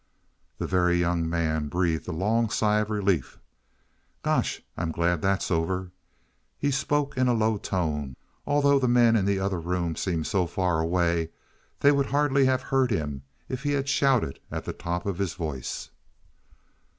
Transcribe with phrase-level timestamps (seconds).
[0.57, 3.37] The Very Young Man breathed a long sigh of relief.
[4.23, 5.91] "Gosh, I'm glad that's over."
[6.57, 8.15] He spoke in a low tone,
[8.47, 11.29] although the men in the other room seemed so far away
[11.81, 15.35] they would hardly have heard him if he had shouted at the top of his
[15.35, 15.91] voice.